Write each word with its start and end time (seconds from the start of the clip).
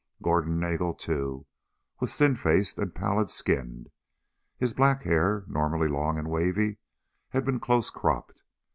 Gordon 0.23 0.59
Nagel, 0.59 0.95
too, 0.95 1.45
was, 1.99 2.17
thin 2.17 2.35
faced 2.35 2.79
and 2.79 2.95
pallid 2.95 3.29
skinned. 3.29 3.91
His 4.57 4.73
black 4.73 5.03
hair, 5.03 5.43
normally 5.47 5.89
long 5.89 6.17
and 6.17 6.27
wavy, 6.27 6.79
had 7.29 7.45
been 7.45 7.59
close 7.59 7.91
cropped. 7.91 8.41